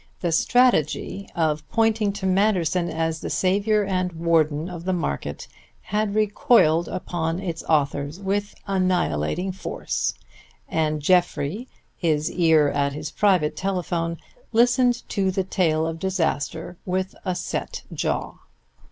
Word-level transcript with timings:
The 0.21 0.31
strategy 0.31 1.29
of 1.35 1.69
pointing 1.69 2.11
to 2.13 2.25
Manderson 2.25 2.89
as 2.89 3.19
the 3.21 3.29
savior 3.29 3.83
and 3.85 4.11
warden 4.13 4.67
of 4.67 4.83
the 4.83 4.93
market 4.93 5.47
had 5.79 6.15
recoiled 6.15 6.87
upon 6.87 7.39
its 7.39 7.61
authors 7.65 8.19
with 8.19 8.55
annihilating 8.65 9.51
force, 9.51 10.15
and 10.67 11.03
Jeffrey, 11.03 11.67
his 11.95 12.31
ear 12.31 12.69
at 12.69 12.93
his 12.93 13.11
private 13.11 13.55
telephone, 13.55 14.17
listened 14.51 15.07
to 15.09 15.29
the 15.29 15.43
tale 15.43 15.85
of 15.85 15.99
disaster 15.99 16.77
with 16.83 17.13
a 17.23 17.35
set 17.35 17.83
jaw. 17.93 18.39